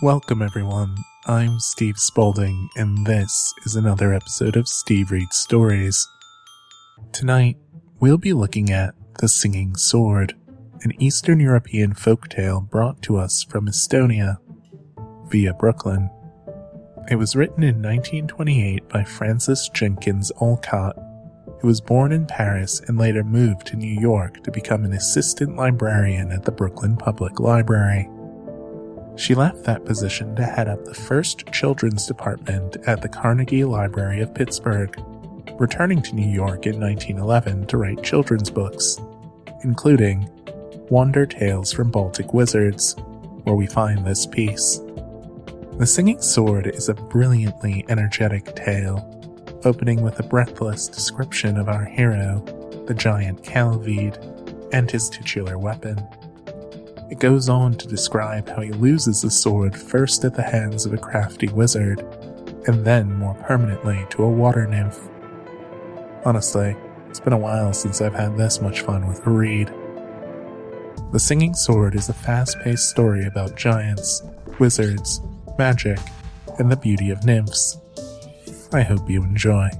[0.00, 0.94] Welcome, everyone.
[1.26, 6.06] I'm Steve Spalding, and this is another episode of Steve Reads Stories.
[7.10, 7.56] Tonight,
[7.98, 10.36] we'll be looking at The Singing Sword,
[10.82, 14.36] an Eastern European folktale brought to us from Estonia
[15.30, 16.08] via Brooklyn.
[17.10, 20.94] It was written in 1928 by Frances Jenkins Olcott,
[21.60, 25.56] who was born in Paris and later moved to New York to become an assistant
[25.56, 28.08] librarian at the Brooklyn Public Library.
[29.18, 34.20] She left that position to head up the first children's department at the Carnegie Library
[34.20, 34.94] of Pittsburgh,
[35.58, 38.96] returning to New York in 1911 to write children's books,
[39.64, 40.30] including
[40.88, 42.94] Wonder Tales from Baltic Wizards,
[43.42, 44.80] where we find this piece.
[45.78, 49.04] The Singing Sword is a brilliantly energetic tale,
[49.64, 52.40] opening with a breathless description of our hero,
[52.86, 54.16] the giant Kalevide,
[54.72, 56.06] and his titular weapon.
[57.10, 60.92] It goes on to describe how he loses the sword first at the hands of
[60.92, 62.00] a crafty wizard,
[62.66, 65.00] and then more permanently to a water nymph.
[66.26, 66.76] Honestly,
[67.08, 69.72] it's been a while since I've had this much fun with a read.
[71.12, 74.22] The Singing Sword is a fast paced story about giants,
[74.58, 75.22] wizards,
[75.58, 75.98] magic,
[76.58, 77.78] and the beauty of nymphs.
[78.70, 79.70] I hope you enjoy.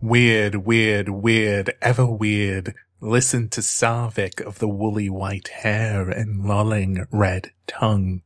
[0.00, 2.74] Weird, weird, weird, ever weird.
[3.00, 8.22] Listen to Sarvik of the woolly white hair and lolling red tongue.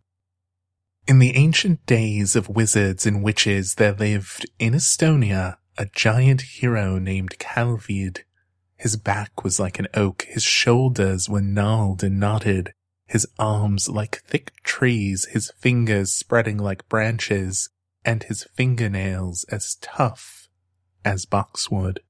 [1.06, 6.98] In the ancient days of wizards and witches, there lived in Estonia a giant hero
[6.98, 8.20] named Kalevide.
[8.76, 12.72] His back was like an oak, his shoulders were gnarled and knotted,
[13.06, 17.68] his arms like thick trees, his fingers spreading like branches,
[18.06, 20.48] and his fingernails as tough
[21.04, 22.00] as boxwood.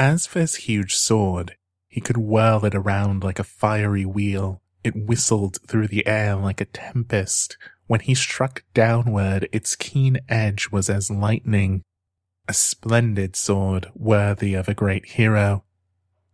[0.00, 1.56] As for his huge sword,
[1.86, 4.62] he could whirl it around like a fiery wheel.
[4.82, 7.58] It whistled through the air like a tempest.
[7.86, 11.82] When he struck downward, its keen edge was as lightning.
[12.48, 15.64] A splendid sword worthy of a great hero.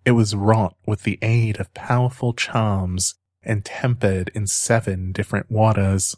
[0.05, 6.15] It was wrought with the aid of powerful charms and tempered in seven different waters.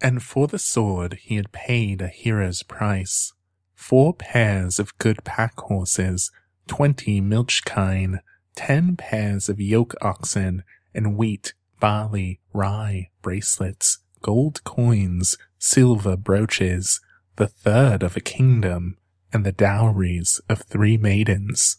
[0.00, 3.34] And for the sword he had paid a hero's price.
[3.80, 6.30] Four pairs of good pack horses,
[6.70, 8.20] twenty milch kine,
[8.54, 10.62] ten pairs of yoke oxen,
[10.94, 17.00] and wheat, barley, rye, bracelets, gold coins, silver brooches,
[17.34, 18.96] the third of a kingdom,
[19.32, 21.78] and the dowries of three maidens.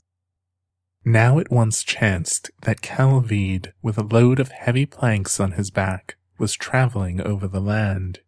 [1.05, 6.17] Now it once chanced that Kalevide, with a load of heavy planks on his back,
[6.37, 8.19] was traveling over the land.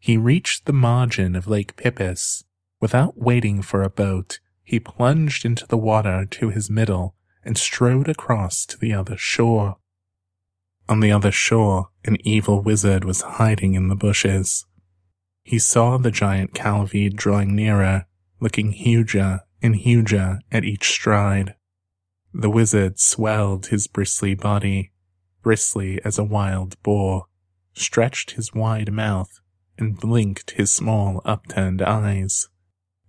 [0.00, 2.42] He reached the margin of Lake Peipus.
[2.80, 8.08] Without waiting for a boat, he plunged into the water to his middle and strode
[8.08, 9.76] across to the other shore.
[10.88, 14.66] On the other shore, an evil wizard was hiding in the bushes.
[15.44, 18.06] He saw the giant Kalevide drawing nearer,
[18.40, 21.54] looking huger and huger at each stride.
[22.32, 24.92] The wizard swelled his bristly body,
[25.42, 27.26] bristly as a wild boar,
[27.74, 29.40] stretched his wide mouth,
[29.78, 32.48] and blinked his small upturned eyes,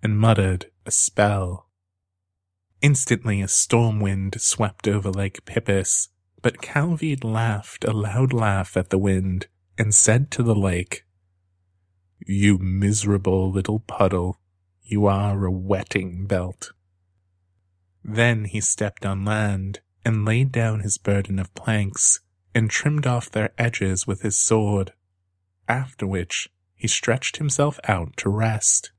[0.01, 1.67] and muttered a spell.
[2.81, 6.09] Instantly a storm wind swept over Lake Peipus,
[6.41, 9.47] but Kalevide laughed a loud laugh at the wind,
[9.77, 11.05] and said to the lake,
[12.25, 14.39] You miserable little puddle,
[14.81, 16.71] you are a wetting belt.
[18.03, 22.19] Then he stepped on land and laid down his burden of planks
[22.53, 24.93] and trimmed off their edges with his sword,
[25.67, 28.91] after which he stretched himself out to rest.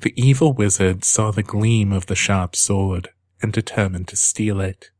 [0.00, 3.10] The evil wizard saw the gleam of the sharp sword
[3.40, 4.90] and determined to steal it.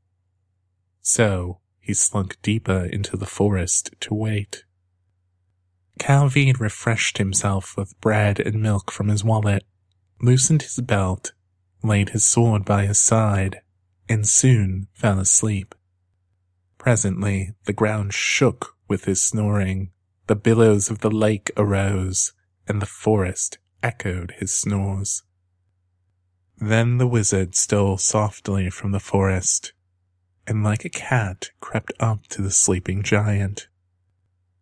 [1.03, 4.65] So he slunk deeper into the forest to wait.
[5.99, 9.65] Kalevide refreshed himself with bread and milk from his wallet,
[10.21, 11.33] loosened his belt,
[11.83, 13.61] laid his sword by his side,
[14.09, 15.75] and soon fell asleep.
[16.79, 19.91] Presently the ground shook with his snoring,
[20.27, 22.33] the billows of the lake arose,
[22.67, 25.23] and the forest echoed his snores.
[26.59, 29.73] Then the wizard stole softly from the forest,
[30.47, 33.69] and like a cat crept up to the sleeping giant.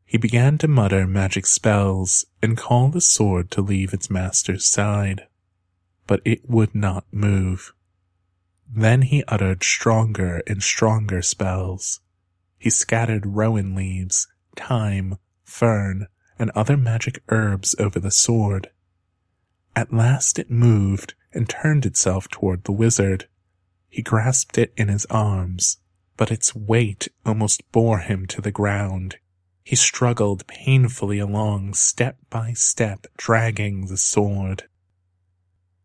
[0.05, 5.27] He began to mutter magic spells and call the sword to leave its master's side
[6.07, 7.73] but it would not move.
[8.69, 12.01] Then he uttered stronger and stronger spells.
[12.59, 16.07] He scattered rowan leaves, thyme, fern,
[16.39, 18.71] and other magic herbs over the sword.
[19.75, 23.29] At last it moved and turned itself toward the wizard.
[23.89, 25.79] He grasped it in his arms,
[26.17, 29.17] but its weight almost bore him to the ground.
[29.65, 34.65] He struggled painfully along, step by step, dragging the sword.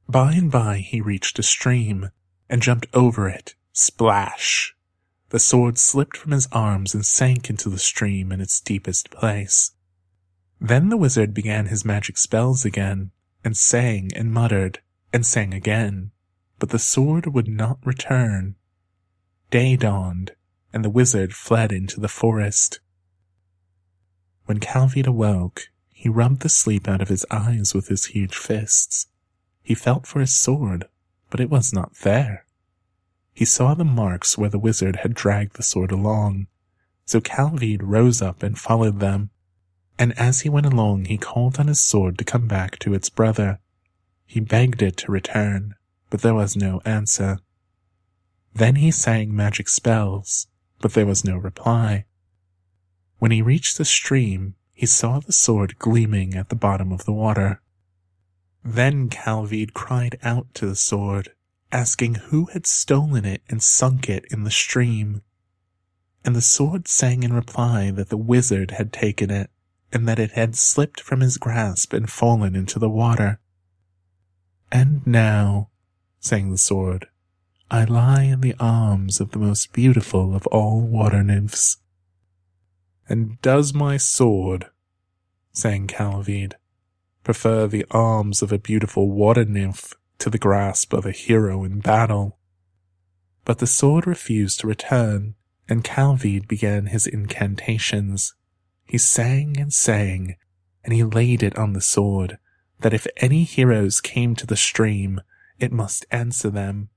[0.09, 2.09] By and by he reached a stream,
[2.49, 3.55] and jumped over it.
[3.73, 4.75] Splash!
[5.29, 9.71] The sword slipped from his arms and sank into the stream in its deepest place.
[10.59, 13.11] Then the wizard began his magic spells again,
[13.47, 14.81] and sang and muttered,
[15.13, 16.11] and sang again,
[16.59, 18.55] but the sword would not return.
[19.49, 20.33] Day dawned,
[20.73, 22.81] and the wizard fled into the forest.
[24.47, 29.07] When Kalevide awoke, he rubbed the sleep out of his eyes with his huge fists.
[29.63, 30.89] He felt for his sword,
[31.29, 32.45] but it was not there.
[33.33, 36.47] He saw the marks where the wizard had dragged the sword along,
[37.05, 39.29] so Kalevide rose up and followed them,
[39.99, 43.09] and as he went along he called on his sword to come back to its
[43.09, 43.59] brother.
[44.25, 45.75] He begged it to return,
[46.09, 47.39] but there was no answer.
[48.53, 50.47] Then he sang magic spells,
[50.79, 52.05] but there was no reply.
[53.19, 57.13] When he reached the stream, he saw the sword gleaming at the bottom of the
[57.13, 57.61] water.
[58.63, 61.31] Then Kalevide cried out to the sword,
[61.71, 65.21] asking who had stolen it and sunk it in the stream.
[66.23, 69.49] And the sword sang in reply that the wizard had taken it,
[69.91, 73.39] and that it had slipped from his grasp and fallen into the water.
[74.71, 75.69] And now,
[76.19, 77.07] sang the sword,
[77.69, 81.77] I lie in the arms of the most beautiful of all water nymphs.
[83.09, 84.67] And does my sword,
[85.53, 86.55] sang Kalevide,
[87.23, 91.79] prefer the arms of a beautiful water nymph to the grasp of a hero in
[91.79, 92.37] battle?
[93.45, 95.35] But the sword refused to return,
[95.69, 98.33] and Kalevide began his incantations.
[98.87, 100.35] He sang and sang,
[100.83, 102.37] and he laid it on the sword,
[102.79, 105.21] that if any heroes came to the stream,
[105.59, 106.89] it must answer them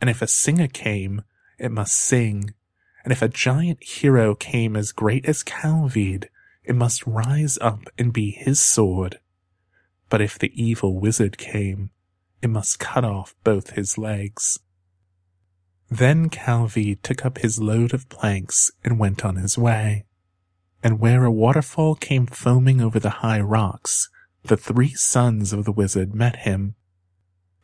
[0.00, 1.22] and if a singer came,
[1.58, 2.54] it must sing.
[3.04, 6.26] And if a giant hero came as great as Kalevide,
[6.64, 9.20] it must rise up and be his sword.
[10.08, 11.90] But if the evil wizard came,
[12.42, 14.58] it must cut off both his legs.
[15.88, 20.04] Then Kalevide took up his load of planks and went on his way.
[20.86, 24.08] And where a waterfall came foaming over the high rocks,
[24.44, 26.76] the three sons of the wizard met him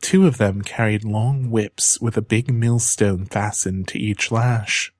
[0.01, 4.91] Two of them carried long whips with a big millstone fastened to each lash.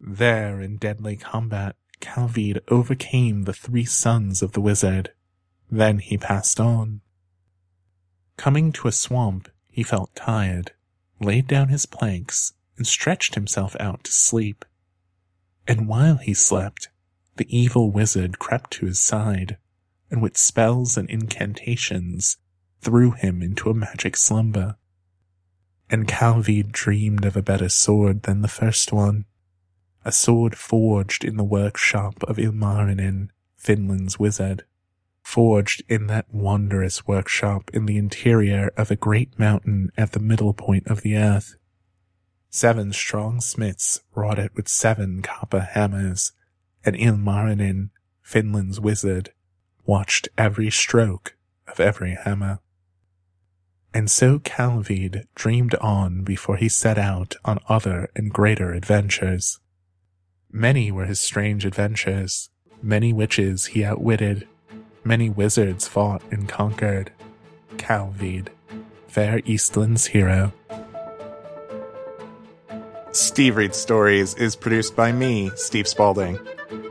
[0.00, 5.12] There, in deadly combat, Kalevide overcame the three sons of the wizard.
[5.70, 7.02] Then he passed on.
[8.38, 10.72] Coming to a swamp, he felt tired,
[11.20, 14.64] laid down his planks, and stretched himself out to sleep.
[15.66, 16.88] And while he slept,
[17.38, 19.56] the evil wizard crept to his side,
[20.10, 22.36] and with spells and incantations
[22.80, 24.76] threw him into a magic slumber.
[25.90, 29.24] And Kalevide dreamed of a better sword than the first one,
[30.04, 34.64] a sword forged in the workshop of Ilmarinen, Finland's wizard,
[35.22, 40.54] forged in that wondrous workshop in the interior of a great mountain at the middle
[40.54, 41.56] point of the earth.
[42.50, 46.32] Seven strong smiths wrought it with seven copper hammers,
[46.88, 47.90] and Ilmarinen,
[48.22, 49.30] Finland's wizard,
[49.84, 51.36] watched every stroke
[51.66, 52.60] of every hammer.
[53.92, 59.60] And so Kalevide dreamed on before he set out on other and greater adventures.
[60.50, 62.48] Many were his strange adventures,
[62.82, 64.48] many witches he outwitted,
[65.04, 67.12] many wizards fought and conquered.
[67.76, 68.48] Kalevide,
[69.08, 70.52] fair Eastland's hero.
[73.12, 76.38] Steve Reads Stories is produced by me, Steve Spalding.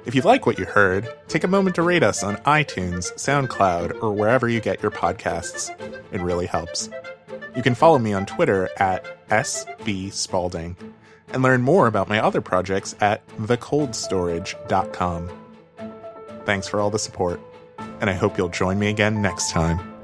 [0.07, 4.01] If you like what you heard, take a moment to rate us on iTunes, SoundCloud,
[4.01, 5.69] or wherever you get your podcasts.
[6.13, 6.89] It really helps.
[7.57, 10.77] You can follow me on Twitter at sbspalding
[11.27, 15.29] and learn more about my other projects at thecoldstorage.com.
[16.45, 17.41] Thanks for all the support,
[17.99, 19.96] and I hope you'll join me again next time.